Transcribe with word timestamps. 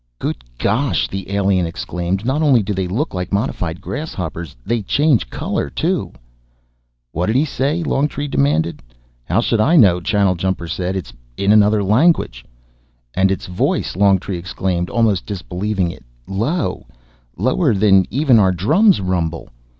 "Good 0.17 0.37
gosh," 0.57 1.07
the 1.07 1.31
alien 1.31 1.67
exclaimed. 1.67 2.25
"Not 2.25 2.41
only 2.41 2.63
do 2.63 2.73
they 2.73 2.87
look 2.87 3.13
like 3.13 3.31
modified 3.31 3.81
grasshoppers, 3.81 4.55
they 4.65 4.81
change 4.81 5.29
color 5.29 5.69
too!" 5.69 6.11
"What'd 7.11 7.35
he 7.35 7.45
say?" 7.45 7.83
Longtree 7.83 8.27
demanded. 8.27 8.81
"How 9.25 9.41
should 9.41 9.61
I 9.61 9.75
know?" 9.75 9.99
Channeljumper 10.01 10.67
said. 10.67 10.95
"It's 10.95 11.13
in 11.37 11.51
another 11.51 11.83
language." 11.83 12.43
"And 13.13 13.29
its 13.29 13.45
voice," 13.45 13.95
Longtree 13.95 14.39
exclaimed, 14.39 14.89
almost 14.89 15.27
disbelieving 15.27 15.91
it. 15.91 16.03
"Low. 16.27 16.87
Lower 17.37 17.75
than 17.75 18.07
even 18.09 18.39
our 18.39 18.51
drums' 18.51 19.01
rumble." 19.01 19.49